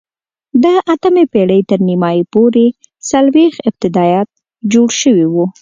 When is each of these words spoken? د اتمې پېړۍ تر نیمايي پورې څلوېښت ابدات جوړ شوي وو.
د 0.63 0.65
اتمې 0.93 1.23
پېړۍ 1.33 1.61
تر 1.69 1.79
نیمايي 1.89 2.23
پورې 2.33 2.65
څلوېښت 3.09 3.59
ابدات 3.69 4.27
جوړ 4.71 4.89
شوي 5.01 5.25
وو. 5.33 5.45